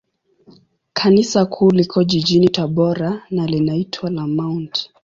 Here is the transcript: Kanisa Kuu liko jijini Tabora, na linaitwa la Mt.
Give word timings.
Kanisa 0.93 1.45
Kuu 1.45 1.69
liko 1.71 2.03
jijini 2.03 2.49
Tabora, 2.49 3.21
na 3.31 3.45
linaitwa 3.45 4.09
la 4.09 4.27
Mt. 4.27 4.89